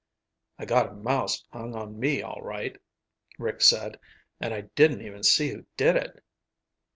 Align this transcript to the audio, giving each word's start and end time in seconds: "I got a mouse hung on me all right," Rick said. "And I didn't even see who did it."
"I 0.57 0.65
got 0.65 0.89
a 0.89 0.93
mouse 0.95 1.45
hung 1.51 1.75
on 1.75 1.99
me 1.99 2.23
all 2.23 2.41
right," 2.41 2.75
Rick 3.37 3.61
said. 3.61 3.99
"And 4.39 4.51
I 4.51 4.61
didn't 4.61 5.03
even 5.03 5.21
see 5.21 5.51
who 5.51 5.67
did 5.77 5.95
it." 5.95 6.23